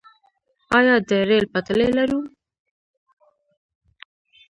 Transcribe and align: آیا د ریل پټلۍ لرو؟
آیا 0.77 0.95
د 1.09 1.11
ریل 1.29 1.45
پټلۍ 1.53 1.89
لرو؟ 1.97 2.19